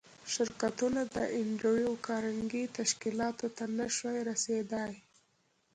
[0.33, 4.93] شرکتونه د انډریو کارنګي تشکیلاتو ته نشوای رسېدای